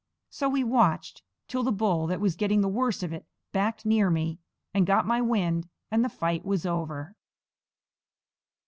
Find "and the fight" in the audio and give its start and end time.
5.91-6.43